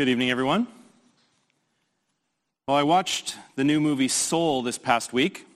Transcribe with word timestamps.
Good 0.00 0.08
evening, 0.08 0.30
everyone. 0.30 0.66
Well, 2.66 2.78
I 2.78 2.84
watched 2.84 3.36
the 3.56 3.64
new 3.64 3.80
movie 3.80 4.08
Soul 4.08 4.62
this 4.62 4.78
past 4.78 5.12
week. 5.12 5.46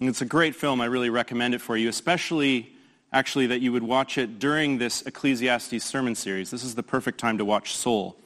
And 0.00 0.08
it's 0.08 0.20
a 0.20 0.24
great 0.24 0.56
film. 0.56 0.80
I 0.80 0.86
really 0.86 1.08
recommend 1.08 1.54
it 1.54 1.60
for 1.60 1.76
you, 1.76 1.88
especially 1.88 2.72
actually 3.12 3.46
that 3.46 3.60
you 3.60 3.70
would 3.70 3.84
watch 3.84 4.18
it 4.18 4.40
during 4.40 4.78
this 4.78 5.02
Ecclesiastes 5.02 5.84
sermon 5.84 6.16
series. 6.16 6.50
This 6.50 6.64
is 6.64 6.74
the 6.74 6.82
perfect 6.82 7.20
time 7.20 7.38
to 7.38 7.44
watch 7.44 7.76
Soul. 7.76 8.16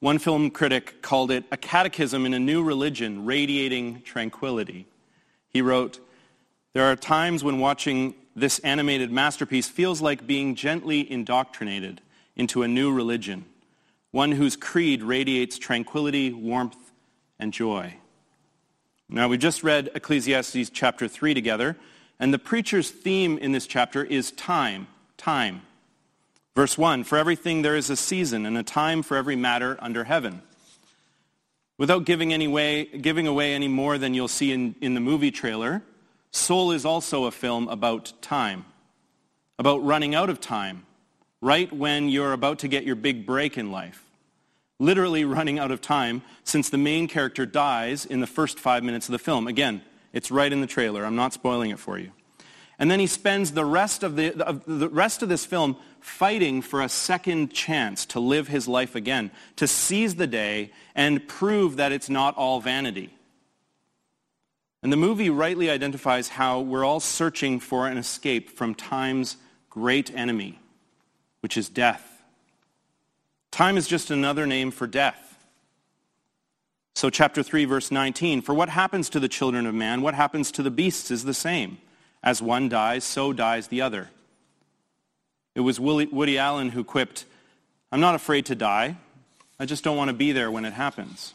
One 0.00 0.18
film 0.18 0.50
critic 0.50 1.02
called 1.02 1.30
it 1.30 1.44
a 1.52 1.56
catechism 1.56 2.26
in 2.26 2.34
a 2.34 2.40
new 2.40 2.60
religion 2.60 3.24
radiating 3.24 4.02
tranquility. 4.02 4.88
He 5.50 5.62
wrote, 5.62 6.00
there 6.72 6.90
are 6.90 6.96
times 6.96 7.44
when 7.44 7.60
watching 7.60 8.16
this 8.34 8.58
animated 8.58 9.12
masterpiece 9.12 9.68
feels 9.68 10.02
like 10.02 10.26
being 10.26 10.56
gently 10.56 11.08
indoctrinated 11.08 12.00
into 12.34 12.64
a 12.64 12.66
new 12.66 12.92
religion, 12.92 13.44
one 14.10 14.32
whose 14.32 14.56
creed 14.56 15.02
radiates 15.02 15.58
tranquility, 15.58 16.32
warmth, 16.32 16.92
and 17.38 17.52
joy. 17.52 17.94
Now, 19.08 19.28
we 19.28 19.38
just 19.38 19.62
read 19.62 19.90
Ecclesiastes 19.94 20.70
chapter 20.70 21.08
3 21.08 21.34
together, 21.34 21.76
and 22.18 22.32
the 22.32 22.38
preacher's 22.38 22.90
theme 22.90 23.38
in 23.38 23.52
this 23.52 23.66
chapter 23.66 24.04
is 24.04 24.30
time, 24.32 24.86
time. 25.16 25.62
Verse 26.54 26.76
1, 26.76 27.04
for 27.04 27.18
everything 27.18 27.62
there 27.62 27.76
is 27.76 27.90
a 27.90 27.96
season 27.96 28.46
and 28.46 28.58
a 28.58 28.62
time 28.62 29.02
for 29.02 29.16
every 29.16 29.36
matter 29.36 29.76
under 29.80 30.04
heaven. 30.04 30.42
Without 31.78 32.04
giving, 32.04 32.32
any 32.32 32.46
way, 32.46 32.84
giving 32.84 33.26
away 33.26 33.54
any 33.54 33.68
more 33.68 33.96
than 33.96 34.12
you'll 34.12 34.28
see 34.28 34.52
in, 34.52 34.74
in 34.80 34.94
the 34.94 35.00
movie 35.00 35.30
trailer, 35.30 35.82
Soul 36.30 36.72
is 36.72 36.84
also 36.84 37.24
a 37.24 37.30
film 37.30 37.68
about 37.68 38.12
time, 38.20 38.64
about 39.58 39.82
running 39.84 40.14
out 40.14 40.30
of 40.30 40.40
time, 40.40 40.84
right 41.40 41.72
when 41.72 42.08
you're 42.08 42.32
about 42.32 42.60
to 42.60 42.68
get 42.68 42.84
your 42.84 42.96
big 42.96 43.26
break 43.26 43.56
in 43.56 43.70
life 43.70 44.04
literally 44.80 45.24
running 45.24 45.58
out 45.58 45.70
of 45.70 45.80
time 45.80 46.22
since 46.42 46.70
the 46.70 46.78
main 46.78 47.06
character 47.06 47.46
dies 47.46 48.04
in 48.04 48.20
the 48.20 48.26
first 48.26 48.58
five 48.58 48.82
minutes 48.82 49.08
of 49.08 49.12
the 49.12 49.18
film. 49.18 49.46
Again, 49.46 49.82
it's 50.12 50.30
right 50.32 50.52
in 50.52 50.60
the 50.60 50.66
trailer. 50.66 51.04
I'm 51.04 51.14
not 51.14 51.32
spoiling 51.32 51.70
it 51.70 51.78
for 51.78 51.98
you. 51.98 52.10
And 52.78 52.90
then 52.90 52.98
he 52.98 53.06
spends 53.06 53.52
the 53.52 53.64
rest 53.64 54.02
of, 54.02 54.16
the, 54.16 54.34
of 54.42 54.64
the 54.64 54.88
rest 54.88 55.22
of 55.22 55.28
this 55.28 55.44
film 55.44 55.76
fighting 56.00 56.62
for 56.62 56.80
a 56.80 56.88
second 56.88 57.52
chance 57.52 58.06
to 58.06 58.20
live 58.20 58.48
his 58.48 58.66
life 58.66 58.94
again, 58.94 59.30
to 59.56 59.68
seize 59.68 60.14
the 60.14 60.26
day 60.26 60.72
and 60.94 61.28
prove 61.28 61.76
that 61.76 61.92
it's 61.92 62.08
not 62.08 62.34
all 62.36 62.58
vanity. 62.58 63.14
And 64.82 64.90
the 64.90 64.96
movie 64.96 65.28
rightly 65.28 65.68
identifies 65.68 66.30
how 66.30 66.60
we're 66.60 66.86
all 66.86 67.00
searching 67.00 67.60
for 67.60 67.86
an 67.86 67.98
escape 67.98 68.48
from 68.48 68.74
time's 68.74 69.36
great 69.68 70.10
enemy, 70.14 70.58
which 71.40 71.56
is 71.56 71.68
death. 71.68 72.22
Time 73.50 73.76
is 73.76 73.88
just 73.88 74.10
another 74.10 74.46
name 74.46 74.70
for 74.70 74.86
death. 74.86 75.26
So 76.94 77.10
chapter 77.10 77.42
3, 77.42 77.64
verse 77.64 77.90
19, 77.90 78.42
for 78.42 78.54
what 78.54 78.68
happens 78.68 79.08
to 79.10 79.20
the 79.20 79.28
children 79.28 79.66
of 79.66 79.74
man, 79.74 80.02
what 80.02 80.14
happens 80.14 80.50
to 80.52 80.62
the 80.62 80.70
beasts 80.70 81.10
is 81.10 81.24
the 81.24 81.34
same. 81.34 81.78
As 82.22 82.42
one 82.42 82.68
dies, 82.68 83.04
so 83.04 83.32
dies 83.32 83.68
the 83.68 83.80
other. 83.80 84.10
It 85.54 85.60
was 85.60 85.80
Woody 85.80 86.38
Allen 86.38 86.70
who 86.70 86.84
quipped, 86.84 87.24
I'm 87.90 88.00
not 88.00 88.14
afraid 88.14 88.46
to 88.46 88.54
die. 88.54 88.96
I 89.58 89.66
just 89.66 89.82
don't 89.82 89.96
want 89.96 90.08
to 90.08 90.14
be 90.14 90.32
there 90.32 90.50
when 90.50 90.64
it 90.64 90.72
happens. 90.72 91.34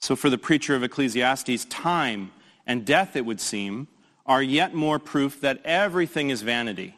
So 0.00 0.14
for 0.14 0.30
the 0.30 0.38
preacher 0.38 0.74
of 0.74 0.82
Ecclesiastes, 0.82 1.64
time 1.66 2.30
and 2.66 2.84
death, 2.84 3.16
it 3.16 3.24
would 3.24 3.40
seem, 3.40 3.88
are 4.26 4.42
yet 4.42 4.74
more 4.74 4.98
proof 4.98 5.40
that 5.40 5.60
everything 5.64 6.30
is 6.30 6.42
vanity. 6.42 6.96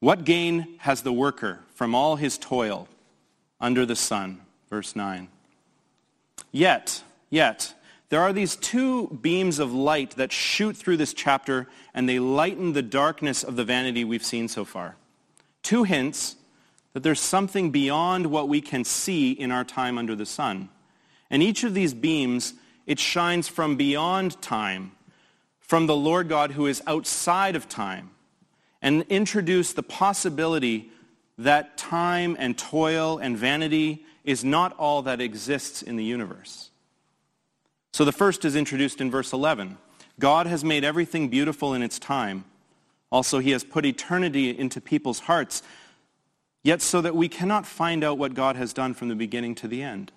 What 0.00 0.24
gain 0.24 0.76
has 0.78 1.02
the 1.02 1.12
worker 1.12 1.60
from 1.74 1.94
all 1.94 2.16
his 2.16 2.36
toil? 2.36 2.88
under 3.60 3.84
the 3.84 3.96
sun. 3.96 4.40
Verse 4.68 4.96
9. 4.96 5.28
Yet, 6.50 7.02
yet, 7.28 7.74
there 8.08 8.22
are 8.22 8.32
these 8.32 8.56
two 8.56 9.08
beams 9.08 9.58
of 9.58 9.72
light 9.72 10.12
that 10.12 10.32
shoot 10.32 10.76
through 10.76 10.96
this 10.96 11.12
chapter 11.12 11.68
and 11.94 12.08
they 12.08 12.18
lighten 12.18 12.72
the 12.72 12.82
darkness 12.82 13.44
of 13.44 13.56
the 13.56 13.64
vanity 13.64 14.04
we've 14.04 14.24
seen 14.24 14.48
so 14.48 14.64
far. 14.64 14.96
Two 15.62 15.84
hints 15.84 16.36
that 16.92 17.02
there's 17.02 17.20
something 17.20 17.70
beyond 17.70 18.26
what 18.26 18.48
we 18.48 18.60
can 18.60 18.84
see 18.84 19.30
in 19.30 19.52
our 19.52 19.64
time 19.64 19.98
under 19.98 20.16
the 20.16 20.26
sun. 20.26 20.70
And 21.28 21.42
each 21.42 21.62
of 21.62 21.74
these 21.74 21.94
beams, 21.94 22.54
it 22.86 22.98
shines 22.98 23.46
from 23.46 23.76
beyond 23.76 24.40
time, 24.42 24.92
from 25.60 25.86
the 25.86 25.94
Lord 25.94 26.28
God 26.28 26.52
who 26.52 26.66
is 26.66 26.82
outside 26.86 27.54
of 27.54 27.68
time, 27.68 28.10
and 28.82 29.02
introduce 29.08 29.72
the 29.72 29.82
possibility 29.82 30.90
that 31.38 31.76
time 31.76 32.36
and 32.38 32.56
toil 32.56 33.18
and 33.18 33.36
vanity 33.36 34.04
is 34.24 34.44
not 34.44 34.76
all 34.78 35.02
that 35.02 35.20
exists 35.20 35.82
in 35.82 35.96
the 35.96 36.04
universe. 36.04 36.70
So 37.92 38.04
the 38.04 38.12
first 38.12 38.44
is 38.44 38.56
introduced 38.56 39.00
in 39.00 39.10
verse 39.10 39.32
11. 39.32 39.78
God 40.18 40.46
has 40.46 40.62
made 40.62 40.84
everything 40.84 41.28
beautiful 41.28 41.74
in 41.74 41.82
its 41.82 41.98
time. 41.98 42.44
Also, 43.10 43.38
he 43.38 43.50
has 43.50 43.64
put 43.64 43.84
eternity 43.84 44.56
into 44.56 44.80
people's 44.80 45.20
hearts, 45.20 45.62
yet 46.62 46.80
so 46.82 47.00
that 47.00 47.16
we 47.16 47.28
cannot 47.28 47.66
find 47.66 48.04
out 48.04 48.18
what 48.18 48.34
God 48.34 48.56
has 48.56 48.72
done 48.72 48.94
from 48.94 49.08
the 49.08 49.16
beginning 49.16 49.54
to 49.56 49.68
the 49.68 49.82
end. 49.82 50.12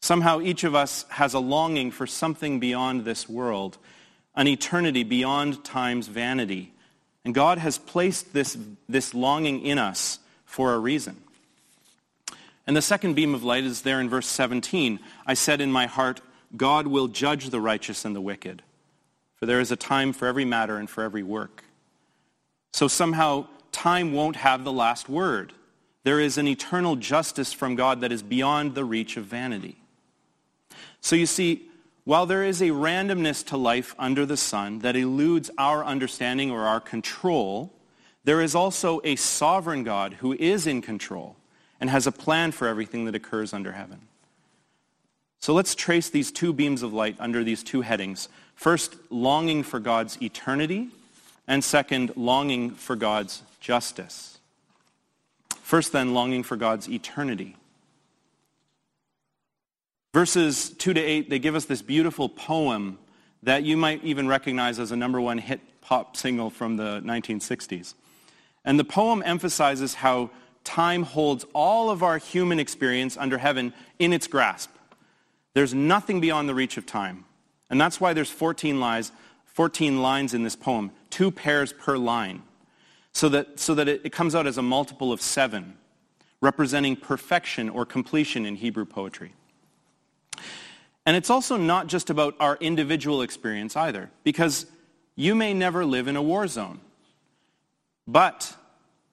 Somehow 0.00 0.40
each 0.40 0.64
of 0.64 0.74
us 0.74 1.04
has 1.10 1.34
a 1.34 1.38
longing 1.38 1.92
for 1.92 2.06
something 2.08 2.58
beyond 2.58 3.04
this 3.04 3.28
world, 3.28 3.78
an 4.34 4.48
eternity 4.48 5.04
beyond 5.04 5.62
time's 5.64 6.08
vanity, 6.08 6.72
and 7.24 7.34
God 7.34 7.58
has 7.58 7.78
placed 7.78 8.32
this, 8.32 8.56
this 8.88 9.14
longing 9.14 9.64
in 9.64 9.78
us 9.78 10.18
for 10.44 10.74
a 10.74 10.78
reason. 10.78 11.16
And 12.66 12.76
the 12.76 12.82
second 12.82 13.14
beam 13.14 13.34
of 13.34 13.42
light 13.42 13.64
is 13.64 13.82
there 13.82 14.00
in 14.00 14.08
verse 14.08 14.26
17. 14.26 15.00
I 15.26 15.34
said 15.34 15.60
in 15.60 15.72
my 15.72 15.86
heart, 15.86 16.20
God 16.56 16.86
will 16.86 17.08
judge 17.08 17.50
the 17.50 17.60
righteous 17.60 18.04
and 18.04 18.14
the 18.14 18.20
wicked, 18.20 18.62
for 19.36 19.46
there 19.46 19.60
is 19.60 19.72
a 19.72 19.76
time 19.76 20.12
for 20.12 20.26
every 20.26 20.44
matter 20.44 20.76
and 20.76 20.88
for 20.88 21.02
every 21.02 21.22
work. 21.22 21.64
So 22.72 22.88
somehow 22.88 23.46
time 23.72 24.12
won't 24.12 24.36
have 24.36 24.64
the 24.64 24.72
last 24.72 25.08
word. 25.08 25.52
There 26.04 26.20
is 26.20 26.38
an 26.38 26.48
eternal 26.48 26.96
justice 26.96 27.52
from 27.52 27.74
God 27.74 28.00
that 28.00 28.12
is 28.12 28.22
beyond 28.22 28.74
the 28.74 28.84
reach 28.84 29.16
of 29.16 29.24
vanity. 29.24 29.76
So 31.00 31.16
you 31.16 31.26
see, 31.26 31.68
while 32.04 32.26
there 32.26 32.44
is 32.44 32.60
a 32.60 32.68
randomness 32.68 33.46
to 33.46 33.56
life 33.56 33.94
under 33.98 34.26
the 34.26 34.36
sun 34.36 34.80
that 34.80 34.96
eludes 34.96 35.50
our 35.56 35.84
understanding 35.84 36.50
or 36.50 36.62
our 36.62 36.80
control, 36.80 37.72
there 38.24 38.40
is 38.40 38.54
also 38.54 39.00
a 39.04 39.16
sovereign 39.16 39.84
God 39.84 40.14
who 40.14 40.32
is 40.32 40.66
in 40.66 40.82
control 40.82 41.36
and 41.80 41.90
has 41.90 42.06
a 42.06 42.12
plan 42.12 42.52
for 42.52 42.68
everything 42.68 43.04
that 43.04 43.14
occurs 43.14 43.52
under 43.52 43.72
heaven. 43.72 44.00
So 45.38 45.52
let's 45.52 45.74
trace 45.74 46.08
these 46.08 46.30
two 46.30 46.52
beams 46.52 46.82
of 46.82 46.92
light 46.92 47.16
under 47.18 47.42
these 47.42 47.64
two 47.64 47.80
headings. 47.80 48.28
First, 48.54 48.94
longing 49.10 49.64
for 49.64 49.80
God's 49.80 50.20
eternity, 50.22 50.88
and 51.48 51.64
second, 51.64 52.12
longing 52.16 52.70
for 52.70 52.94
God's 52.94 53.42
justice. 53.60 54.38
First, 55.62 55.92
then, 55.92 56.14
longing 56.14 56.44
for 56.44 56.56
God's 56.56 56.88
eternity. 56.88 57.56
Verses 60.12 60.70
2 60.70 60.94
to 60.94 61.00
8, 61.00 61.30
they 61.30 61.38
give 61.38 61.54
us 61.54 61.64
this 61.64 61.80
beautiful 61.80 62.28
poem 62.28 62.98
that 63.42 63.62
you 63.64 63.76
might 63.76 64.04
even 64.04 64.28
recognize 64.28 64.78
as 64.78 64.92
a 64.92 64.96
number 64.96 65.20
one 65.20 65.38
hit 65.38 65.60
pop 65.80 66.16
single 66.16 66.50
from 66.50 66.76
the 66.76 67.00
1960s. 67.00 67.94
And 68.64 68.78
the 68.78 68.84
poem 68.84 69.22
emphasizes 69.24 69.94
how 69.94 70.30
time 70.64 71.02
holds 71.02 71.44
all 71.54 71.90
of 71.90 72.02
our 72.02 72.18
human 72.18 72.60
experience 72.60 73.16
under 73.16 73.38
heaven 73.38 73.72
in 73.98 74.12
its 74.12 74.26
grasp. 74.26 74.70
There's 75.54 75.74
nothing 75.74 76.20
beyond 76.20 76.48
the 76.48 76.54
reach 76.54 76.76
of 76.76 76.86
time. 76.86 77.24
And 77.70 77.80
that's 77.80 78.00
why 78.00 78.12
there's 78.12 78.30
14 78.30 78.78
lines, 78.78 79.12
14 79.46 80.02
lines 80.02 80.34
in 80.34 80.42
this 80.42 80.56
poem, 80.56 80.92
two 81.10 81.30
pairs 81.30 81.72
per 81.72 81.96
line, 81.96 82.42
so 83.12 83.28
that, 83.30 83.58
so 83.58 83.74
that 83.74 83.88
it, 83.88 84.02
it 84.04 84.12
comes 84.12 84.34
out 84.34 84.46
as 84.46 84.58
a 84.58 84.62
multiple 84.62 85.10
of 85.10 85.20
seven, 85.20 85.78
representing 86.40 86.96
perfection 86.96 87.68
or 87.68 87.84
completion 87.86 88.46
in 88.46 88.56
Hebrew 88.56 88.84
poetry. 88.84 89.32
And 91.04 91.16
it's 91.16 91.30
also 91.30 91.56
not 91.56 91.88
just 91.88 92.10
about 92.10 92.34
our 92.38 92.56
individual 92.60 93.22
experience 93.22 93.76
either, 93.76 94.10
because 94.22 94.66
you 95.16 95.34
may 95.34 95.52
never 95.52 95.84
live 95.84 96.08
in 96.08 96.16
a 96.16 96.22
war 96.22 96.46
zone, 96.46 96.80
but 98.06 98.56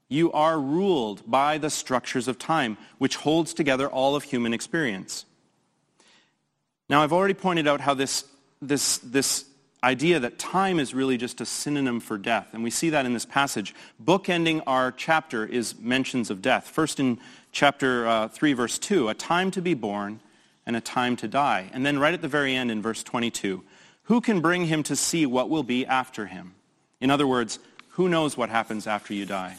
you 0.08 0.32
are 0.32 0.60
ruled 0.60 1.30
by 1.30 1.58
the 1.58 1.70
structures 1.70 2.28
of 2.28 2.40
time, 2.40 2.78
which 2.98 3.16
holds 3.18 3.54
together 3.54 3.88
all 3.88 4.16
of 4.16 4.24
human 4.24 4.54
experience. 4.54 5.26
Now, 6.90 7.04
I've 7.04 7.14
already 7.14 7.36
pointed 7.36 7.68
out 7.68 7.82
how 7.82 7.94
this, 7.94 8.26
this, 8.62 8.98
this 9.00 9.46
idea 9.84 10.20
that 10.20 10.40
time 10.40 10.80
is 10.80 10.94
really 10.94 11.18
just 11.18 11.42
a 11.42 11.46
synonym 11.46 12.00
for 12.00 12.18
death, 12.18 12.50
and 12.54 12.64
we 12.64 12.72
see 12.72 12.90
that 12.90 13.06
in 13.06 13.14
this 13.14 13.26
passage. 13.26 13.76
Bookending 14.04 14.64
our 14.66 14.92
chapter 14.92 15.46
is 15.46 15.78
mentions 15.78 16.30
of 16.32 16.42
death. 16.42 16.68
First 16.68 17.00
in 17.00 17.20
chapter 17.52 18.08
uh, 18.08 18.28
3, 18.30 18.54
verse 18.54 18.80
2, 18.80 19.10
a 19.10 19.14
time 19.14 19.52
to 19.52 19.62
be 19.62 19.76
born 19.76 20.20
and 20.70 20.78
a 20.78 20.82
time 20.82 21.16
to 21.16 21.28
die. 21.28 21.68
And 21.74 21.84
then 21.84 21.98
right 21.98 22.14
at 22.14 22.22
the 22.22 22.28
very 22.28 22.56
end 22.56 22.70
in 22.70 22.80
verse 22.80 23.02
22, 23.02 23.64
who 24.04 24.22
can 24.22 24.40
bring 24.40 24.68
him 24.68 24.84
to 24.84 24.96
see 24.96 25.26
what 25.26 25.50
will 25.50 25.64
be 25.64 25.84
after 25.84 26.28
him? 26.28 26.54
In 27.02 27.10
other 27.10 27.26
words, 27.26 27.58
who 27.94 28.08
knows 28.08 28.38
what 28.38 28.52
happens 28.52 28.86
after 28.86 29.16
you 29.16 29.26
die? 29.26 29.58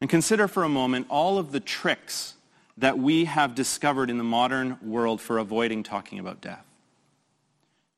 And 0.00 0.08
consider 0.08 0.48
for 0.48 0.64
a 0.64 0.68
moment 0.70 1.08
all 1.10 1.36
of 1.36 1.52
the 1.52 1.60
tricks 1.60 2.36
that 2.78 2.98
we 2.98 3.26
have 3.26 3.54
discovered 3.54 4.08
in 4.08 4.16
the 4.16 4.24
modern 4.24 4.78
world 4.80 5.20
for 5.20 5.36
avoiding 5.36 5.82
talking 5.82 6.18
about 6.18 6.40
death. 6.40 6.64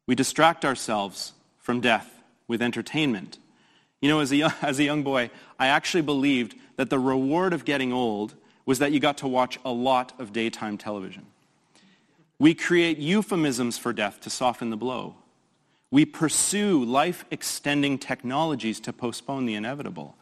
We 0.08 0.16
distract 0.16 0.64
ourselves 0.64 1.32
from 1.58 1.80
death 1.80 2.12
with 2.48 2.60
entertainment. 2.60 3.38
You 4.00 4.08
know, 4.08 4.18
as 4.18 4.32
a, 4.32 4.36
young, 4.36 4.52
as 4.62 4.80
a 4.80 4.84
young 4.84 5.04
boy, 5.04 5.30
I 5.60 5.68
actually 5.68 6.02
believed 6.02 6.56
that 6.74 6.90
the 6.90 6.98
reward 6.98 7.52
of 7.52 7.64
getting 7.64 7.92
old 7.92 8.34
was 8.66 8.78
that 8.78 8.92
you 8.92 9.00
got 9.00 9.18
to 9.18 9.28
watch 9.28 9.58
a 9.64 9.72
lot 9.72 10.12
of 10.18 10.32
daytime 10.32 10.78
television. 10.78 11.26
We 12.38 12.54
create 12.54 12.98
euphemisms 12.98 13.76
for 13.76 13.92
death 13.92 14.20
to 14.22 14.30
soften 14.30 14.70
the 14.70 14.76
blow. 14.76 15.16
We 15.90 16.04
pursue 16.04 16.84
life-extending 16.84 17.98
technologies 17.98 18.80
to 18.80 18.92
postpone 18.92 19.46
the 19.46 19.54
inevitable. 19.54 20.16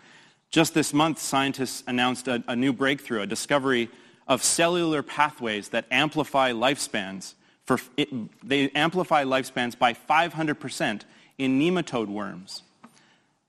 Just 0.50 0.74
this 0.74 0.94
month, 0.94 1.18
scientists 1.18 1.84
announced 1.86 2.26
a, 2.26 2.42
a, 2.48 2.56
new 2.56 2.72
breakthrough, 2.72 3.20
a 3.20 3.26
discovery 3.26 3.90
of 4.26 4.42
cellular 4.42 5.02
pathways 5.02 5.68
that 5.68 5.84
amplify 5.90 6.52
lifespans. 6.52 7.34
For, 7.66 7.78
it, 7.96 8.08
they 8.46 8.70
amplify 8.70 9.24
lifespans 9.24 9.78
by 9.78 9.92
500% 9.92 11.02
in 11.36 11.60
nematode 11.60 12.08
worms. 12.08 12.62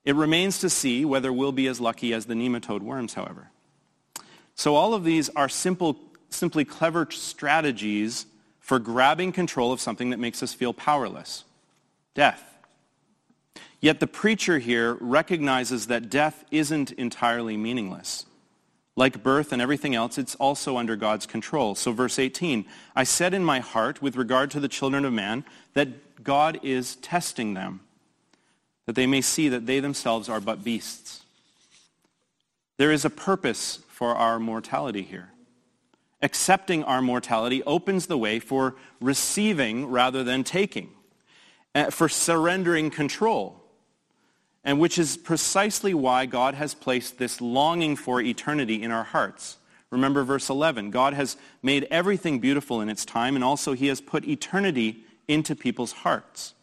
It 0.03 0.15
remains 0.15 0.59
to 0.59 0.69
see 0.69 1.06
whether 1.06 1.31
we'll 1.31 1.51
be 1.51 1.68
as 1.68 1.80
lucky 1.80 2.13
as 2.13 2.25
the 2.25 2.33
nematode 2.33 2.81
worms, 2.81 3.13
however. 3.13 3.50
So 4.60 4.76
all 4.76 4.94
of 4.94 5.06
these 5.06 5.30
are 5.38 5.48
simple, 5.48 5.96
simply 6.30 6.66
clever 6.66 7.08
strategies 7.12 8.26
for 8.60 8.78
grabbing 8.78 9.32
control 9.32 9.72
of 9.72 9.80
something 9.80 10.10
that 10.10 10.20
makes 10.20 10.44
us 10.44 10.54
feel 10.54 10.74
powerless, 10.74 11.46
death. 12.14 12.44
Yet 13.80 14.02
the 14.02 14.06
preacher 14.06 14.60
here 14.60 14.98
recognizes 15.00 15.88
that 15.88 16.10
death 16.10 16.44
isn't 16.52 16.92
entirely 16.92 17.56
meaningless. 17.56 18.26
Like 18.98 19.24
birth 19.24 19.54
and 19.54 19.62
everything 19.62 19.96
else, 19.96 20.18
it's 20.18 20.36
also 20.36 20.76
under 20.76 20.98
God's 20.98 21.26
control. 21.26 21.74
So 21.74 21.94
verse 21.94 22.20
18, 22.20 22.66
I 22.98 23.06
said 23.06 23.34
in 23.34 23.46
my 23.46 23.62
heart 23.62 24.02
with 24.02 24.18
regard 24.18 24.52
to 24.52 24.60
the 24.60 24.68
children 24.68 25.06
of 25.06 25.14
man 25.14 25.46
that 25.74 26.22
God 26.22 26.60
is 26.64 26.98
testing 26.98 27.54
them, 27.54 27.80
that 28.88 28.96
they 28.96 29.08
may 29.08 29.22
see 29.22 29.48
that 29.48 29.68
they 29.68 29.80
themselves 29.80 30.28
are 30.28 30.42
but 30.42 30.66
beasts. 30.66 31.24
There 32.80 32.94
is 32.94 33.04
a 33.04 33.10
purpose 33.10 33.80
for 33.90 34.16
our 34.16 34.40
mortality 34.40 35.02
here. 35.02 35.34
Accepting 36.22 36.81
our 36.86 37.02
mortality 37.02 37.62
opens 37.64 38.08
the 38.08 38.18
way 38.18 38.40
for 38.40 38.78
receiving 39.02 39.88
rather 39.88 40.24
than 40.24 40.46
taking, 40.46 40.92
uh, 41.76 41.90
for 41.90 42.08
surrendering 42.08 42.90
control, 42.90 43.62
and 44.64 44.80
which 44.80 44.98
is 44.98 45.18
precisely 45.18 45.94
why 45.94 46.26
God 46.26 46.54
has 46.54 46.74
placed 46.74 47.18
this 47.18 47.42
longing 47.42 47.98
for 47.98 48.22
eternity 48.22 48.82
in 48.82 48.92
our 48.92 49.04
hearts. 49.04 49.58
Remember 49.92 50.24
verse 50.24 50.50
11. 50.50 50.90
God 50.90 51.14
has 51.14 51.36
made 51.62 51.86
everything 51.92 52.40
beautiful 52.40 52.80
in 52.80 52.88
its 52.88 53.04
time, 53.04 53.36
and 53.36 53.44
also 53.44 53.74
he 53.74 53.88
has 53.88 54.00
put 54.00 54.25
eternity 54.25 55.04
into 55.28 55.54
people's 55.54 55.92
hearts. 55.92 56.54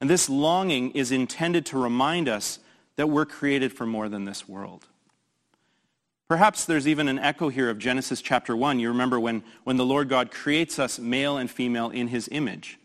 And 0.00 0.08
this 0.08 0.30
longing 0.30 0.92
is 0.92 1.12
intended 1.12 1.66
to 1.66 1.78
remind 1.78 2.26
us 2.26 2.58
that 2.96 3.10
we're 3.10 3.26
created 3.26 3.70
for 3.70 3.84
more 3.84 4.08
than 4.08 4.24
this 4.24 4.48
world. 4.48 4.86
Perhaps 6.30 6.66
there's 6.66 6.86
even 6.86 7.08
an 7.08 7.18
echo 7.18 7.48
here 7.48 7.68
of 7.68 7.80
Genesis 7.80 8.22
chapter 8.22 8.54
1. 8.54 8.78
You 8.78 8.86
remember 8.90 9.18
when, 9.18 9.42
when 9.64 9.76
the 9.78 9.84
Lord 9.84 10.08
God 10.08 10.30
creates 10.30 10.78
us 10.78 10.96
male 10.96 11.36
and 11.36 11.50
female 11.50 11.90
in 11.90 12.06
his 12.06 12.28
image. 12.30 12.78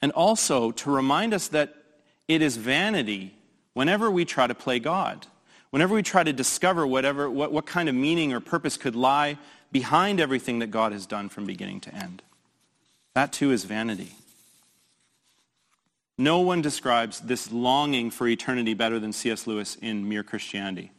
And 0.00 0.10
also 0.12 0.70
to 0.70 0.90
remind 0.90 1.34
us 1.34 1.48
that 1.48 1.74
it 2.28 2.40
is 2.40 2.56
vanity 2.56 3.34
whenever 3.74 4.10
we 4.10 4.24
try 4.24 4.46
to 4.46 4.54
play 4.54 4.78
God. 4.78 5.26
Whenever 5.68 5.94
we 5.94 6.02
try 6.02 6.24
to 6.24 6.32
discover 6.32 6.86
whatever, 6.86 7.28
what, 7.28 7.52
what 7.52 7.66
kind 7.66 7.90
of 7.90 7.94
meaning 7.94 8.32
or 8.32 8.40
purpose 8.40 8.78
could 8.78 8.96
lie 8.96 9.36
behind 9.70 10.18
everything 10.18 10.60
that 10.60 10.70
God 10.70 10.92
has 10.92 11.04
done 11.04 11.28
from 11.28 11.44
beginning 11.44 11.80
to 11.80 11.94
end. 11.94 12.22
That 13.12 13.34
too 13.34 13.52
is 13.52 13.64
vanity. 13.64 14.14
No 16.16 16.40
one 16.40 16.62
describes 16.62 17.20
this 17.20 17.52
longing 17.52 18.10
for 18.10 18.26
eternity 18.26 18.72
better 18.72 18.98
than 18.98 19.12
C.S. 19.12 19.46
Lewis 19.46 19.76
in 19.82 20.08
Mere 20.08 20.22
Christianity. 20.22 20.92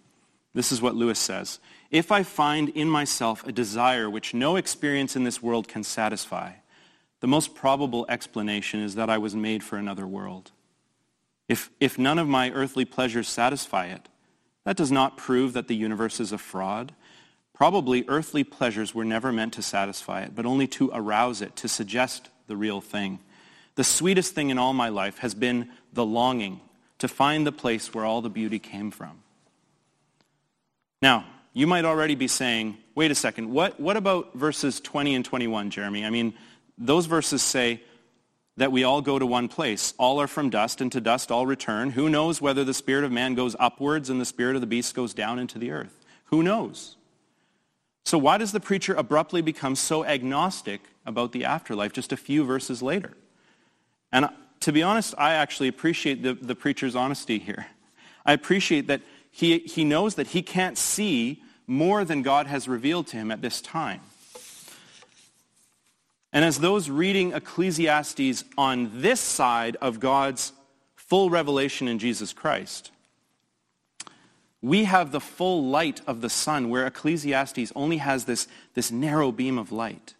This 0.57 0.71
is 0.71 0.81
what 0.81 0.95
Lewis 0.95 1.19
says. 1.19 1.59
If 1.91 2.11
I 2.11 2.23
find 2.23 2.69
in 2.69 2.89
myself 2.89 3.45
a 3.45 3.51
desire 3.51 4.09
which 4.09 4.33
no 4.33 4.55
experience 4.55 5.15
in 5.15 5.23
this 5.23 5.39
world 5.39 5.67
can 5.67 5.83
satisfy, 5.83 6.53
the 7.19 7.27
most 7.27 7.53
probable 7.53 8.07
explanation 8.09 8.79
is 8.79 8.95
that 8.95 9.07
I 9.07 9.19
was 9.19 9.35
made 9.35 9.63
for 9.63 9.77
another 9.77 10.07
world. 10.07 10.49
If, 11.47 11.69
if 11.79 11.99
none 11.99 12.17
of 12.17 12.27
my 12.27 12.49
earthly 12.49 12.85
pleasures 12.85 13.27
satisfy 13.27 13.85
it, 13.85 14.09
that 14.63 14.75
does 14.75 14.91
not 14.91 15.15
prove 15.15 15.53
that 15.53 15.67
the 15.67 15.75
universe 15.75 16.19
is 16.19 16.31
a 16.31 16.39
fraud. 16.39 16.95
Probably 17.53 18.03
earthly 18.07 18.43
pleasures 18.43 18.95
were 18.95 19.05
never 19.05 19.31
meant 19.31 19.53
to 19.53 19.61
satisfy 19.61 20.23
it, 20.23 20.33
but 20.33 20.47
only 20.47 20.65
to 20.69 20.89
arouse 20.91 21.39
it, 21.39 21.55
to 21.57 21.67
suggest 21.67 22.29
the 22.47 22.57
real 22.57 22.81
thing. 22.81 23.19
The 23.75 23.83
sweetest 23.83 24.33
thing 24.33 24.49
in 24.49 24.57
all 24.57 24.73
my 24.73 24.89
life 24.89 25.19
has 25.19 25.35
been 25.35 25.69
the 25.93 26.03
longing 26.03 26.61
to 26.97 27.07
find 27.07 27.45
the 27.45 27.51
place 27.51 27.93
where 27.93 28.05
all 28.05 28.23
the 28.23 28.29
beauty 28.31 28.57
came 28.57 28.89
from. 28.89 29.21
Now, 31.01 31.25
you 31.53 31.67
might 31.67 31.85
already 31.85 32.15
be 32.15 32.27
saying, 32.27 32.77
wait 32.95 33.11
a 33.11 33.15
second, 33.15 33.51
what, 33.51 33.79
what 33.79 33.97
about 33.97 34.33
verses 34.33 34.79
20 34.79 35.15
and 35.15 35.25
21, 35.25 35.69
Jeremy? 35.69 36.05
I 36.05 36.09
mean, 36.09 36.33
those 36.77 37.05
verses 37.05 37.41
say 37.41 37.81
that 38.57 38.71
we 38.71 38.83
all 38.83 39.01
go 39.01 39.17
to 39.17 39.25
one 39.25 39.47
place. 39.47 39.93
All 39.97 40.19
are 40.19 40.27
from 40.27 40.49
dust, 40.49 40.81
and 40.81 40.91
to 40.91 41.01
dust 41.01 41.31
all 41.31 41.45
return. 41.45 41.91
Who 41.91 42.09
knows 42.09 42.41
whether 42.41 42.63
the 42.63 42.73
spirit 42.73 43.03
of 43.03 43.11
man 43.11 43.35
goes 43.35 43.55
upwards 43.59 44.09
and 44.09 44.19
the 44.19 44.25
spirit 44.25 44.55
of 44.55 44.61
the 44.61 44.67
beast 44.67 44.95
goes 44.95 45.13
down 45.13 45.39
into 45.39 45.59
the 45.59 45.71
earth? 45.71 46.05
Who 46.25 46.43
knows? 46.43 46.97
So 48.05 48.17
why 48.17 48.37
does 48.37 48.51
the 48.51 48.59
preacher 48.59 48.93
abruptly 48.93 49.41
become 49.41 49.75
so 49.75 50.05
agnostic 50.05 50.81
about 51.05 51.33
the 51.33 51.45
afterlife 51.45 51.93
just 51.93 52.11
a 52.11 52.17
few 52.17 52.43
verses 52.45 52.81
later? 52.81 53.13
And 54.11 54.25
uh, 54.25 54.29
to 54.61 54.71
be 54.71 54.81
honest, 54.81 55.13
I 55.17 55.33
actually 55.33 55.67
appreciate 55.67 56.23
the, 56.23 56.33
the 56.33 56.55
preacher's 56.55 56.95
honesty 56.95 57.37
here. 57.37 57.67
I 58.25 58.33
appreciate 58.33 58.87
that 58.87 59.01
he, 59.31 59.59
he 59.59 59.83
knows 59.83 60.15
that 60.15 60.27
he 60.27 60.41
can't 60.41 60.77
see 60.77 61.41
more 61.67 62.05
than 62.05 62.21
God 62.21 62.47
has 62.47 62.67
revealed 62.67 63.07
to 63.07 63.17
him 63.17 63.31
at 63.31 63.41
this 63.41 63.61
time. 63.61 64.01
And 66.33 66.45
as 66.45 66.59
those 66.59 66.89
reading 66.89 67.33
Ecclesiastes 67.33 68.43
on 68.57 69.01
this 69.01 69.19
side 69.19 69.75
of 69.81 69.99
God's 69.99 70.53
full 70.95 71.29
revelation 71.29 71.87
in 71.87 71.99
Jesus 71.99 72.33
Christ, 72.33 72.91
we 74.61 74.85
have 74.85 75.11
the 75.11 75.19
full 75.19 75.65
light 75.65 76.01
of 76.07 76.21
the 76.21 76.29
sun 76.29 76.69
where 76.69 76.85
Ecclesiastes 76.85 77.71
only 77.75 77.97
has 77.97 78.25
this, 78.25 78.47
this 78.73 78.91
narrow 78.91 79.31
beam 79.31 79.57
of 79.57 79.71
light. 79.71 80.15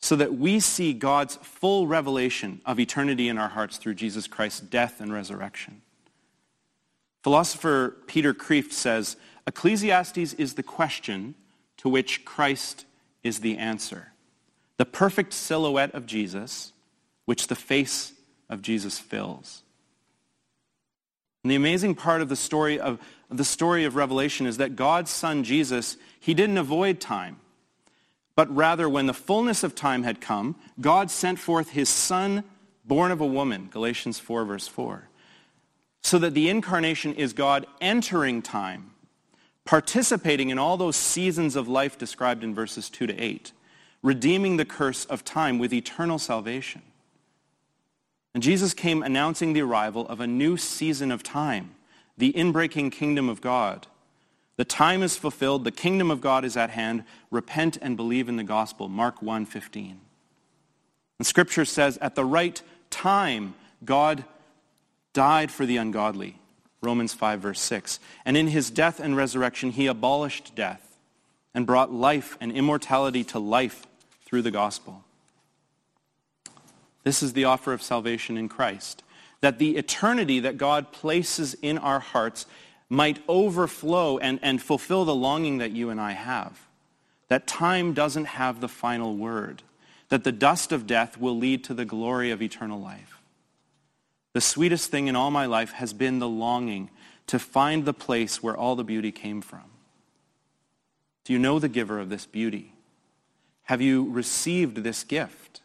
So 0.00 0.16
that 0.16 0.34
we 0.34 0.60
see 0.60 0.92
God's 0.92 1.36
full 1.36 1.86
revelation 1.86 2.60
of 2.66 2.78
eternity 2.78 3.28
in 3.28 3.38
our 3.38 3.48
hearts 3.48 3.78
through 3.78 3.94
Jesus 3.94 4.26
Christ's 4.26 4.60
death 4.60 5.00
and 5.00 5.12
resurrection. 5.12 5.80
Philosopher 7.24 7.96
Peter 8.06 8.34
Kreeft 8.34 8.72
says, 8.72 9.16
Ecclesiastes 9.46 10.34
is 10.34 10.54
the 10.54 10.62
question 10.62 11.34
to 11.78 11.88
which 11.88 12.22
Christ 12.26 12.84
is 13.22 13.40
the 13.40 13.56
answer. 13.56 14.12
The 14.76 14.84
perfect 14.84 15.32
silhouette 15.32 15.94
of 15.94 16.04
Jesus, 16.04 16.74
which 17.24 17.46
the 17.46 17.54
face 17.54 18.12
of 18.50 18.60
Jesus 18.60 18.98
fills. 18.98 19.62
And 21.42 21.50
the 21.50 21.56
amazing 21.56 21.94
part 21.94 22.20
of 22.20 22.28
the 22.28 22.36
story 22.36 22.78
of 22.78 23.00
the 23.30 23.42
story 23.42 23.86
of 23.86 23.96
Revelation 23.96 24.46
is 24.46 24.58
that 24.58 24.76
God's 24.76 25.10
son 25.10 25.44
Jesus, 25.44 25.96
he 26.20 26.34
didn't 26.34 26.58
avoid 26.58 27.00
time. 27.00 27.38
But 28.36 28.54
rather, 28.54 28.86
when 28.86 29.06
the 29.06 29.14
fullness 29.14 29.64
of 29.64 29.74
time 29.74 30.02
had 30.02 30.20
come, 30.20 30.56
God 30.78 31.10
sent 31.10 31.38
forth 31.38 31.70
his 31.70 31.88
son 31.88 32.44
born 32.84 33.10
of 33.10 33.22
a 33.22 33.26
woman, 33.26 33.68
Galatians 33.72 34.18
4, 34.18 34.44
verse 34.44 34.68
4 34.68 35.08
so 36.04 36.18
that 36.18 36.34
the 36.34 36.50
incarnation 36.50 37.14
is 37.14 37.32
God 37.32 37.66
entering 37.80 38.42
time, 38.42 38.90
participating 39.64 40.50
in 40.50 40.58
all 40.58 40.76
those 40.76 40.96
seasons 40.96 41.56
of 41.56 41.66
life 41.66 41.96
described 41.96 42.44
in 42.44 42.54
verses 42.54 42.90
2 42.90 43.06
to 43.06 43.18
8, 43.18 43.52
redeeming 44.02 44.58
the 44.58 44.66
curse 44.66 45.06
of 45.06 45.24
time 45.24 45.58
with 45.58 45.72
eternal 45.72 46.18
salvation. 46.18 46.82
And 48.34 48.42
Jesus 48.42 48.74
came 48.74 49.02
announcing 49.02 49.54
the 49.54 49.62
arrival 49.62 50.06
of 50.06 50.20
a 50.20 50.26
new 50.26 50.58
season 50.58 51.10
of 51.10 51.22
time, 51.22 51.74
the 52.18 52.34
inbreaking 52.34 52.92
kingdom 52.92 53.30
of 53.30 53.40
God. 53.40 53.86
The 54.58 54.64
time 54.66 55.02
is 55.02 55.16
fulfilled, 55.16 55.64
the 55.64 55.72
kingdom 55.72 56.10
of 56.10 56.20
God 56.20 56.44
is 56.44 56.54
at 56.54 56.70
hand. 56.70 57.04
Repent 57.30 57.78
and 57.80 57.96
believe 57.96 58.28
in 58.28 58.36
the 58.36 58.44
gospel. 58.44 58.90
Mark 58.90 59.22
1:15. 59.22 60.00
And 61.18 61.26
scripture 61.26 61.64
says 61.64 61.96
at 61.98 62.14
the 62.14 62.26
right 62.26 62.60
time 62.90 63.54
God 63.86 64.24
died 65.14 65.50
for 65.50 65.64
the 65.64 65.78
ungodly. 65.78 66.38
Romans 66.82 67.14
5, 67.14 67.40
verse 67.40 67.60
6. 67.60 67.98
And 68.26 68.36
in 68.36 68.48
his 68.48 68.68
death 68.70 69.00
and 69.00 69.16
resurrection, 69.16 69.70
he 69.70 69.86
abolished 69.86 70.54
death 70.54 70.98
and 71.54 71.66
brought 71.66 71.90
life 71.90 72.36
and 72.40 72.52
immortality 72.52 73.24
to 73.24 73.38
life 73.38 73.86
through 74.26 74.42
the 74.42 74.50
gospel. 74.50 75.02
This 77.04 77.22
is 77.22 77.32
the 77.32 77.44
offer 77.44 77.72
of 77.72 77.82
salvation 77.82 78.36
in 78.36 78.48
Christ. 78.48 79.02
That 79.40 79.58
the 79.58 79.76
eternity 79.76 80.40
that 80.40 80.58
God 80.58 80.92
places 80.92 81.54
in 81.62 81.78
our 81.78 82.00
hearts 82.00 82.46
might 82.88 83.22
overflow 83.28 84.18
and, 84.18 84.38
and 84.42 84.60
fulfill 84.60 85.04
the 85.04 85.14
longing 85.14 85.58
that 85.58 85.72
you 85.72 85.90
and 85.90 86.00
I 86.00 86.12
have. 86.12 86.66
That 87.28 87.46
time 87.46 87.94
doesn't 87.94 88.26
have 88.26 88.60
the 88.60 88.68
final 88.68 89.16
word. 89.16 89.62
That 90.08 90.24
the 90.24 90.32
dust 90.32 90.72
of 90.72 90.86
death 90.86 91.18
will 91.18 91.36
lead 91.36 91.64
to 91.64 91.74
the 91.74 91.84
glory 91.84 92.30
of 92.30 92.42
eternal 92.42 92.80
life. 92.80 93.13
The 94.34 94.40
sweetest 94.40 94.90
thing 94.90 95.06
in 95.06 95.16
all 95.16 95.30
my 95.30 95.46
life 95.46 95.72
has 95.72 95.92
been 95.92 96.18
the 96.18 96.28
longing 96.28 96.90
to 97.28 97.38
find 97.38 97.84
the 97.84 97.94
place 97.94 98.42
where 98.42 98.56
all 98.56 98.76
the 98.76 98.84
beauty 98.84 99.10
came 99.10 99.40
from. 99.40 99.62
Do 101.24 101.32
you 101.32 101.38
know 101.38 101.58
the 101.58 101.68
giver 101.68 101.98
of 101.98 102.10
this 102.10 102.26
beauty? 102.26 102.74
Have 103.62 103.80
you 103.80 104.10
received 104.10 104.78
this 104.78 105.04
gift? 105.04 105.62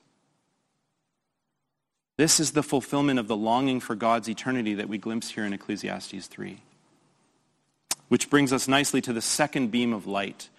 This 2.15 2.39
is 2.39 2.51
the 2.51 2.63
fulfillment 2.63 3.19
of 3.19 3.27
the 3.27 3.35
longing 3.35 3.79
for 3.79 3.95
God's 3.95 4.29
eternity 4.29 4.75
that 4.75 4.87
we 4.87 4.97
glimpse 4.97 5.31
here 5.31 5.45
in 5.45 5.53
Ecclesiastes 5.53 6.27
3. 6.27 6.61
Which 8.07 8.29
brings 8.29 8.53
us 8.53 8.67
nicely 8.67 9.01
to 9.01 9.13
the 9.13 9.21
second 9.21 9.71
beam 9.71 9.93
of 9.93 10.05
light, 10.05 10.49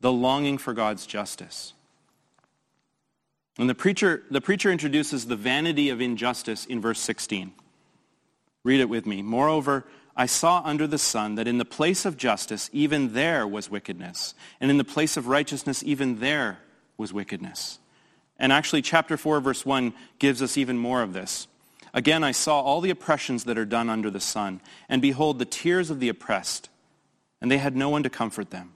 the 0.00 0.12
longing 0.12 0.58
for 0.58 0.74
God's 0.74 1.06
justice. 1.06 1.72
And 3.58 3.70
the 3.70 3.74
preacher, 3.74 4.22
the 4.30 4.40
preacher 4.40 4.70
introduces 4.70 5.26
the 5.26 5.36
vanity 5.36 5.88
of 5.88 6.00
injustice 6.00 6.66
in 6.66 6.80
verse 6.80 7.00
16. 7.00 7.52
Read 8.64 8.80
it 8.80 8.88
with 8.88 9.06
me. 9.06 9.22
Moreover, 9.22 9.84
I 10.16 10.26
saw 10.26 10.62
under 10.64 10.86
the 10.86 10.98
sun 10.98 11.36
that 11.36 11.48
in 11.48 11.58
the 11.58 11.64
place 11.64 12.04
of 12.04 12.16
justice, 12.16 12.68
even 12.72 13.12
there 13.12 13.46
was 13.46 13.70
wickedness. 13.70 14.34
And 14.60 14.70
in 14.70 14.78
the 14.78 14.84
place 14.84 15.16
of 15.16 15.26
righteousness, 15.26 15.82
even 15.84 16.20
there 16.20 16.58
was 16.96 17.12
wickedness. 17.12 17.78
And 18.38 18.52
actually, 18.52 18.82
chapter 18.82 19.16
4, 19.16 19.40
verse 19.40 19.64
1 19.64 19.94
gives 20.18 20.42
us 20.42 20.58
even 20.58 20.78
more 20.78 21.02
of 21.02 21.12
this. 21.12 21.48
Again, 21.94 22.24
I 22.24 22.32
saw 22.32 22.60
all 22.60 22.82
the 22.82 22.90
oppressions 22.90 23.44
that 23.44 23.56
are 23.56 23.64
done 23.64 23.88
under 23.88 24.10
the 24.10 24.20
sun. 24.20 24.60
And 24.88 25.00
behold, 25.00 25.38
the 25.38 25.46
tears 25.46 25.90
of 25.90 26.00
the 26.00 26.10
oppressed. 26.10 26.68
And 27.40 27.50
they 27.50 27.58
had 27.58 27.76
no 27.76 27.88
one 27.88 28.02
to 28.02 28.10
comfort 28.10 28.50
them. 28.50 28.72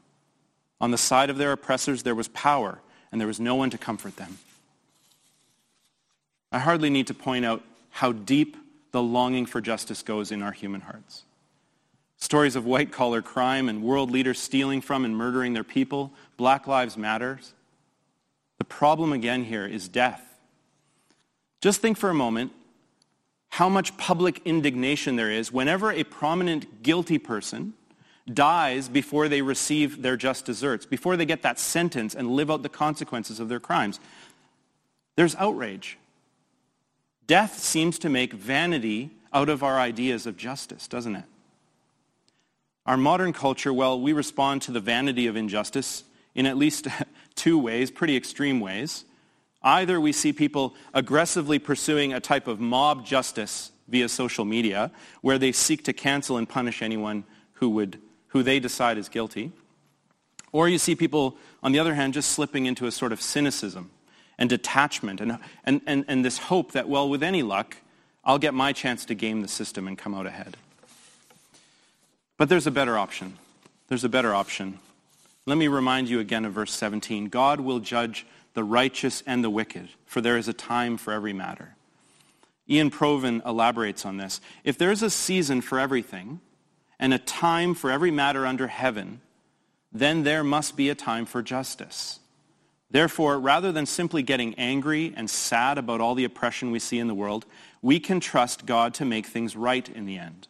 On 0.81 0.91
the 0.91 0.99
side 0.99 1.29
of 1.29 1.37
their 1.37 1.53
oppressors, 1.53 2.03
there 2.03 2.15
was 2.15 2.29
power, 2.29 2.81
and 3.13 3.21
there 3.21 3.29
was 3.29 3.41
no 3.41 3.55
one 3.55 3.69
to 3.71 3.79
comfort 3.79 4.17
them. 4.17 4.39
I 6.53 6.59
hardly 6.59 6.91
need 6.91 7.07
to 7.09 7.15
point 7.15 7.45
out 7.45 7.63
how 7.91 8.13
deep 8.13 8.57
the 8.93 9.03
longing 9.03 9.47
for 9.47 9.61
justice 9.61 10.03
goes 10.03 10.33
in 10.33 10.43
our 10.43 10.53
human 10.53 10.81
hearts. 10.81 11.25
Stories 12.17 12.57
of 12.57 12.67
white-collar 12.67 13.23
crime 13.23 13.69
and 13.69 13.83
world 13.83 14.11
leaders 14.11 14.39
stealing 14.39 14.81
from 14.81 15.05
and 15.05 15.17
murdering 15.17 15.55
their 15.55 15.65
people, 15.65 16.13
Black 16.37 16.67
Lives 16.67 16.97
Matters. 16.97 17.55
The 18.59 18.65
problem 18.65 19.13
again 19.13 19.45
here 19.45 19.67
is 19.67 19.89
death. 19.89 20.23
Just 21.61 21.81
think 21.81 21.97
for 21.97 22.11
a 22.11 22.15
moment 22.15 22.53
how 23.51 23.69
much 23.69 23.97
public 23.97 24.41
indignation 24.45 25.17
there 25.17 25.31
is 25.31 25.53
whenever 25.53 25.91
a 25.93 26.05
prominent 26.05 26.83
guilty 26.83 27.19
person 27.19 27.75
dies 28.33 28.89
before 28.89 29.29
they 29.29 29.43
receive 29.43 30.03
their 30.03 30.17
just 30.17 30.45
deserts, 30.47 30.87
before 30.87 31.17
they 31.17 31.25
get 31.25 31.43
that 31.43 31.59
sentence 31.59 32.15
and 32.15 32.31
live 32.31 32.51
out 32.51 32.63
the 32.63 32.69
consequences 32.69 33.41
of 33.41 33.49
their 33.49 33.61
crimes. 33.61 33.99
There's 35.17 35.35
outrage. 35.37 35.99
Death 37.31 37.61
seems 37.61 37.97
to 38.01 38.09
make 38.09 38.33
vanity 38.33 39.13
out 39.33 39.49
of 39.49 39.63
our 39.63 39.79
ideas 39.79 40.27
of 40.27 40.37
justice, 40.37 40.89
doesn't 40.89 41.15
it? 41.15 41.27
Our 42.87 42.97
modern 42.97 43.33
culture, 43.33 43.73
well, 43.73 44.01
we 44.01 44.13
respond 44.13 44.63
to 44.63 44.73
the 44.73 44.81
vanity 44.81 45.29
of 45.29 45.37
injustice 45.37 46.03
in 46.35 46.45
at 46.45 46.57
least 46.57 46.89
two 47.37 47.57
ways, 47.57 47.93
pretty 47.93 48.17
extreme 48.17 48.59
ways. 48.59 49.05
Either 49.63 50.01
we 50.01 50.11
see 50.11 50.33
people 50.33 50.75
aggressively 50.93 51.61
pursuing 51.61 52.13
a 52.13 52.19
type 52.19 52.49
of 52.49 52.59
mob 52.59 53.07
justice 53.07 53.71
via 53.87 54.09
social 54.09 54.45
media, 54.45 54.91
where 55.21 55.39
they 55.39 55.53
seek 55.53 55.85
to 55.85 55.93
cancel 55.93 56.37
and 56.37 56.49
punish 56.49 56.83
anyone 56.83 57.23
who, 57.53 57.71
would, 57.71 58.01
who 58.27 58.43
they 58.43 58.59
decide 58.59 58.99
is 58.99 59.09
guilty. 59.09 59.53
Or 60.51 60.69
you 60.69 60.79
see 60.79 60.97
people, 60.97 61.37
on 61.63 61.71
the 61.71 61.79
other 61.79 61.95
hand, 61.95 62.13
just 62.13 62.33
slipping 62.33 62.67
into 62.67 62.87
a 62.87 62.91
sort 62.91 63.13
of 63.13 63.23
cynicism 63.23 63.93
and 64.41 64.49
detachment 64.49 65.21
and, 65.21 65.39
and, 65.65 65.83
and, 65.87 66.05
and 66.09 66.25
this 66.25 66.39
hope 66.39 66.73
that, 66.73 66.89
well, 66.89 67.09
with 67.09 67.23
any 67.23 67.43
luck, 67.43 67.77
I'll 68.25 68.39
get 68.39 68.55
my 68.55 68.73
chance 68.73 69.05
to 69.05 69.15
game 69.15 69.43
the 69.43 69.49
system 69.49 69.87
and 69.87 69.97
come 69.97 70.15
out 70.15 70.27
ahead. 70.27 70.57
But 72.39 72.49
there's 72.49 72.67
a 72.67 72.71
better 72.71 72.99
option. 72.99 73.37
There's 73.89 74.03
a 74.03 74.09
better 74.09 74.35
option. 74.35 74.79
Let 75.47 75.59
me 75.59 75.69
remind 75.69 76.09
you 76.09 76.21
again 76.21 76.47
of 76.47 76.55
verse 76.55 76.73
17. 76.73 77.29
God 77.29 77.61
will 77.61 77.81
judge 77.81 78.27
the 78.55 78.65
righteous 78.65 79.23
and 79.27 79.45
the 79.45 79.51
wicked, 79.51 79.91
for 80.07 80.21
there 80.21 80.39
is 80.39 80.49
a 80.49 80.53
time 80.53 80.97
for 80.97 81.13
every 81.13 81.33
matter. 81.33 81.77
Iain 82.69 82.91
Provan 82.91 83.45
elaborates 83.45 84.07
on 84.07 84.17
this. 84.17 84.41
If 84.65 84.79
there's 84.79 85.03
a 85.03 85.11
season 85.11 85.61
for 85.61 85.79
everything 85.79 86.41
and 86.99 87.13
a 87.13 87.19
time 87.19 87.75
for 87.75 87.91
every 87.91 88.11
matter 88.11 88.47
under 88.47 88.69
heaven, 88.69 89.21
then 89.93 90.23
there 90.23 90.45
must 90.45 90.77
be 90.77 90.89
a 90.89 90.95
time 90.95 91.27
for 91.27 91.43
justice. 91.43 92.21
Therefore, 92.91 93.39
rather 93.39 93.71
than 93.71 93.87
simply 93.87 94.23
getting 94.23 94.55
angry 94.55 95.15
and 95.17 95.31
sad 95.31 95.79
about 95.79 96.01
all 96.01 96.15
the 96.15 96.25
oppression 96.25 96.71
we 96.71 96.81
see 96.81 96.99
in 96.99 97.07
the 97.07 97.15
world, 97.15 97.47
we 97.83 98.01
can 98.01 98.19
trust 98.19 98.67
God 98.67 98.95
to 98.95 99.05
make 99.05 99.27
things 99.27 99.55
right 99.55 99.89
in 99.89 100.07
the 100.07 100.19
end. 100.19 100.49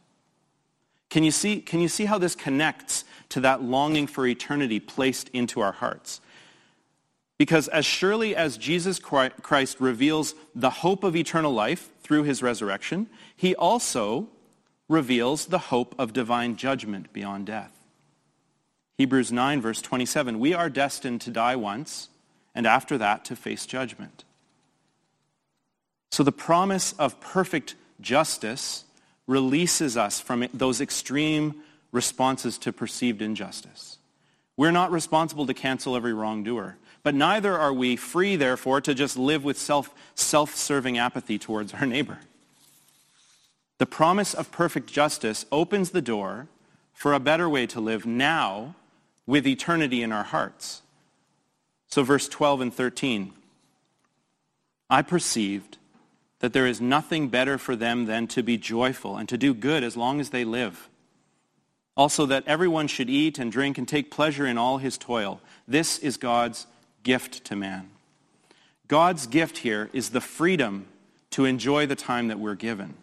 Can 1.10 1.22
you 1.22 1.32
see, 1.32 1.60
can 1.60 1.80
you 1.80 1.88
see 1.88 2.06
how 2.06 2.18
this 2.18 2.34
connects 2.34 3.04
to 3.30 3.40
that 3.40 3.62
longing 3.62 4.06
for 4.06 4.26
eternity 4.26 4.80
placed 4.80 5.28
into 5.30 5.60
our 5.60 5.72
hearts? 5.72 6.20
Because 7.36 7.68
as 7.68 7.84
surely 7.84 8.36
as 8.36 8.56
Jesus 8.56 8.98
Christ 8.98 9.80
reveals 9.80 10.34
the 10.54 10.70
hope 10.70 11.04
of 11.04 11.16
eternal 11.16 11.52
life 11.52 11.90
through 12.02 12.22
his 12.22 12.42
resurrection, 12.42 13.08
he 13.36 13.54
also 13.54 14.28
reveals 14.88 15.46
the 15.46 15.58
hope 15.58 15.94
of 15.98 16.12
divine 16.12 16.56
judgment 16.56 17.12
beyond 17.12 17.46
death. 17.46 17.72
Hebrews 18.98 19.32
9, 19.32 19.62
verse 19.62 19.80
27, 19.80 20.38
we 20.38 20.52
are 20.52 20.68
destined 20.68 21.22
to 21.22 21.30
die 21.30 21.56
once, 21.56 22.08
and 22.54 22.66
after 22.66 22.98
that 22.98 23.24
to 23.26 23.36
face 23.36 23.66
judgment. 23.66 24.24
So 26.10 26.22
the 26.22 26.32
promise 26.32 26.92
of 26.98 27.20
perfect 27.20 27.76
justice 28.00 28.84
releases 29.26 29.96
us 29.96 30.20
from 30.20 30.48
those 30.52 30.80
extreme 30.80 31.54
responses 31.92 32.58
to 32.58 32.72
perceived 32.72 33.22
injustice. 33.22 33.98
We're 34.56 34.72
not 34.72 34.90
responsible 34.90 35.46
to 35.46 35.54
cancel 35.54 35.96
every 35.96 36.12
wrongdoer, 36.12 36.76
but 37.02 37.14
neither 37.14 37.56
are 37.56 37.72
we 37.72 37.96
free, 37.96 38.36
therefore, 38.36 38.80
to 38.82 38.94
just 38.94 39.16
live 39.16 39.44
with 39.44 39.56
self, 39.56 39.94
self-serving 40.14 40.98
apathy 40.98 41.38
towards 41.38 41.72
our 41.74 41.86
neighbor. 41.86 42.18
The 43.78 43.86
promise 43.86 44.34
of 44.34 44.52
perfect 44.52 44.92
justice 44.92 45.46
opens 45.50 45.90
the 45.90 46.02
door 46.02 46.48
for 46.92 47.14
a 47.14 47.20
better 47.20 47.48
way 47.48 47.66
to 47.68 47.80
live 47.80 48.04
now 48.04 48.74
with 49.26 49.46
eternity 49.46 50.02
in 50.02 50.12
our 50.12 50.24
hearts. 50.24 50.82
So 51.90 52.02
verse 52.04 52.28
12 52.28 52.60
and 52.60 52.74
13. 52.74 53.32
I 54.88 55.02
perceived 55.02 55.78
that 56.38 56.52
there 56.52 56.66
is 56.66 56.80
nothing 56.80 57.28
better 57.28 57.58
for 57.58 57.76
them 57.76 58.06
than 58.06 58.26
to 58.28 58.42
be 58.42 58.56
joyful 58.56 59.16
and 59.16 59.28
to 59.28 59.36
do 59.36 59.52
good 59.52 59.84
as 59.84 59.96
long 59.96 60.20
as 60.20 60.30
they 60.30 60.44
live. 60.44 60.88
Also 61.96 62.26
that 62.26 62.44
everyone 62.46 62.86
should 62.86 63.10
eat 63.10 63.38
and 63.38 63.52
drink 63.52 63.76
and 63.76 63.86
take 63.86 64.10
pleasure 64.10 64.46
in 64.46 64.56
all 64.56 64.78
his 64.78 64.96
toil. 64.96 65.40
This 65.68 65.98
is 65.98 66.16
God's 66.16 66.66
gift 67.02 67.44
to 67.46 67.56
man. 67.56 67.90
God's 68.88 69.26
gift 69.26 69.58
here 69.58 69.90
is 69.92 70.10
the 70.10 70.20
freedom 70.20 70.86
to 71.30 71.44
enjoy 71.44 71.86
the 71.86 71.96
time 71.96 72.28
that 72.28 72.40
we're 72.40 72.54
given, 72.54 72.94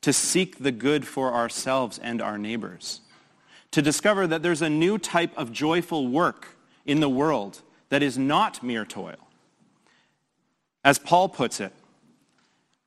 to 0.00 0.12
seek 0.12 0.58
the 0.58 0.72
good 0.72 1.06
for 1.06 1.34
ourselves 1.34 1.98
and 1.98 2.22
our 2.22 2.38
neighbors, 2.38 3.00
to 3.70 3.82
discover 3.82 4.26
that 4.26 4.42
there's 4.42 4.62
a 4.62 4.70
new 4.70 4.96
type 4.96 5.36
of 5.36 5.52
joyful 5.52 6.08
work 6.08 6.56
in 6.86 7.00
the 7.00 7.08
world 7.08 7.60
that 7.88 8.02
is 8.02 8.18
not 8.18 8.62
mere 8.62 8.84
toil. 8.84 9.28
As 10.84 10.98
Paul 10.98 11.28
puts 11.28 11.60
it, 11.60 11.72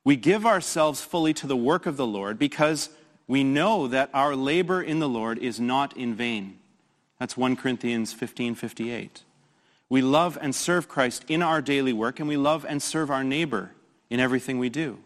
we 0.03 0.15
give 0.15 0.45
ourselves 0.45 1.01
fully 1.01 1.33
to 1.35 1.47
the 1.47 1.57
work 1.57 1.85
of 1.85 1.97
the 1.97 2.07
Lord 2.07 2.39
because 2.39 2.89
we 3.27 3.43
know 3.43 3.87
that 3.87 4.09
our 4.13 4.35
labor 4.35 4.81
in 4.81 4.99
the 4.99 5.09
Lord 5.09 5.37
is 5.37 5.59
not 5.59 5.95
in 5.95 6.15
vain. 6.15 6.57
That's 7.19 7.37
1 7.37 7.57
Corinthians 7.57 8.13
15:58. 8.13 9.23
We 9.89 10.01
love 10.01 10.37
and 10.41 10.55
serve 10.55 10.87
Christ 10.87 11.25
in 11.27 11.41
our 11.41 11.61
daily 11.61 11.93
work 11.93 12.19
and 12.19 12.29
we 12.29 12.37
love 12.37 12.65
and 12.67 12.81
serve 12.81 13.11
our 13.11 13.23
neighbor 13.23 13.71
in 14.09 14.19
everything 14.19 14.59
we 14.59 14.69
do. 14.69 14.99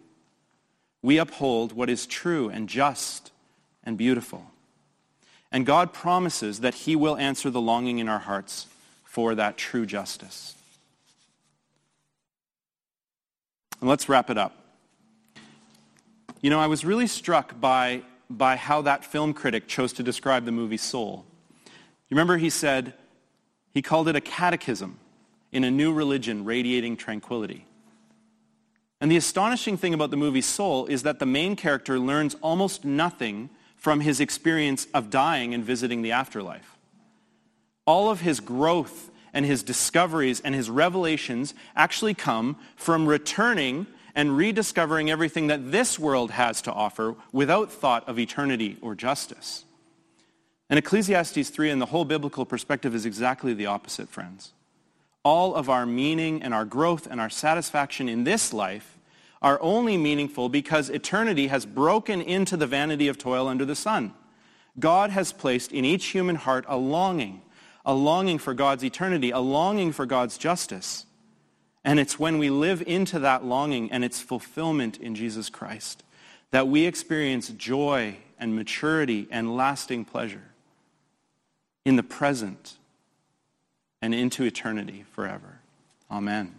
We 1.01 1.17
uphold 1.17 1.73
what 1.73 1.89
is 1.89 2.05
true 2.05 2.49
and 2.49 2.69
just 2.69 3.31
and 3.83 3.97
beautiful. 3.97 4.51
And 5.51 5.65
God 5.65 5.93
promises 5.93 6.61
that 6.61 6.73
he 6.73 6.95
will 6.95 7.17
answer 7.17 7.49
the 7.49 7.61
longing 7.61 7.99
in 7.99 8.07
our 8.07 8.19
hearts 8.19 8.67
for 9.13 9.35
that 9.35 9.57
true 9.57 9.85
justice. 9.85 10.55
And 13.79 13.87
let's 13.87 14.09
wrap 14.09 14.31
it 14.31 14.39
up. 14.39 14.57
You 16.41 16.49
know, 16.49 16.59
I 16.59 16.65
was 16.65 16.83
really 16.83 17.05
struck 17.05 17.61
by, 17.61 18.01
by 18.27 18.55
how 18.55 18.81
that 18.81 19.05
film 19.05 19.35
critic 19.35 19.67
chose 19.67 19.93
to 19.93 20.03
describe 20.03 20.45
the 20.45 20.51
movie 20.51 20.77
Soul. 20.77 21.25
You 22.09 22.15
remember 22.15 22.37
he 22.37 22.49
said, 22.49 22.95
he 23.71 23.83
called 23.83 24.07
it 24.07 24.15
a 24.15 24.21
catechism 24.21 24.97
in 25.51 25.63
a 25.63 25.69
new 25.69 25.93
religion 25.93 26.43
radiating 26.43 26.97
tranquility. 26.97 27.67
And 28.99 29.11
the 29.11 29.17
astonishing 29.17 29.77
thing 29.77 29.93
about 29.93 30.09
the 30.09 30.17
movie 30.17 30.41
Soul 30.41 30.87
is 30.87 31.03
that 31.03 31.19
the 31.19 31.27
main 31.27 31.55
character 31.55 31.99
learns 31.99 32.35
almost 32.41 32.83
nothing 32.83 33.51
from 33.77 33.99
his 33.99 34.19
experience 34.19 34.87
of 34.91 35.11
dying 35.11 35.53
and 35.53 35.63
visiting 35.63 36.01
the 36.01 36.13
afterlife. 36.13 36.73
All 37.85 38.09
of 38.09 38.21
his 38.21 38.39
growth 38.39 39.11
and 39.33 39.45
his 39.45 39.63
discoveries 39.63 40.39
and 40.41 40.53
his 40.53 40.69
revelations 40.69 41.53
actually 41.75 42.13
come 42.13 42.55
from 42.75 43.07
returning 43.07 43.87
and 44.15 44.37
rediscovering 44.37 45.09
everything 45.09 45.47
that 45.47 45.71
this 45.71 45.97
world 45.97 46.31
has 46.31 46.61
to 46.61 46.71
offer 46.71 47.15
without 47.31 47.71
thought 47.71 48.07
of 48.07 48.19
eternity 48.19 48.77
or 48.81 48.95
justice. 48.95 49.65
And 50.69 50.77
Ecclesiastes 50.77 51.49
3 51.49 51.71
and 51.71 51.81
the 51.81 51.87
whole 51.87 52.05
biblical 52.05 52.45
perspective 52.45 52.95
is 52.95 53.05
exactly 53.05 53.53
the 53.53 53.65
opposite, 53.65 54.09
friends. 54.09 54.53
All 55.23 55.55
of 55.55 55.69
our 55.69 55.85
meaning 55.85 56.43
and 56.43 56.53
our 56.53 56.65
growth 56.65 57.07
and 57.09 57.19
our 57.19 57.29
satisfaction 57.29 58.07
in 58.07 58.23
this 58.23 58.53
life 58.53 58.97
are 59.41 59.61
only 59.61 59.97
meaningful 59.97 60.47
because 60.47 60.89
eternity 60.89 61.47
has 61.47 61.65
broken 61.65 62.21
into 62.21 62.55
the 62.55 62.67
vanity 62.67 63.07
of 63.07 63.17
toil 63.17 63.47
under 63.47 63.65
the 63.65 63.75
sun. 63.75 64.13
God 64.79 65.09
has 65.09 65.33
placed 65.33 65.71
in 65.71 65.85
each 65.85 66.07
human 66.07 66.35
heart 66.35 66.65
a 66.67 66.77
longing, 66.77 67.41
a 67.85 67.93
longing 67.93 68.37
for 68.37 68.53
God's 68.53 68.83
eternity, 68.83 69.31
a 69.31 69.39
longing 69.39 69.91
for 69.91 70.05
God's 70.05 70.37
justice. 70.37 71.05
And 71.83 71.99
it's 71.99 72.17
when 72.17 72.37
we 72.37 72.49
live 72.49 72.81
into 72.85 73.19
that 73.19 73.43
longing 73.43 73.91
and 73.91 74.05
its 74.05 74.21
fulfillment 74.21 74.97
in 74.97 75.15
Jesus 75.15 75.49
Christ 75.49 76.03
that 76.51 76.67
we 76.67 76.85
experience 76.85 77.49
joy 77.49 78.15
and 78.37 78.55
maturity 78.55 79.27
and 79.31 79.57
lasting 79.57 80.05
pleasure 80.05 80.51
in 81.83 81.95
the 81.95 82.03
present 82.03 82.77
and 84.03 84.13
into 84.13 84.43
eternity 84.43 85.03
forever. 85.11 85.59
Amen. 86.11 86.53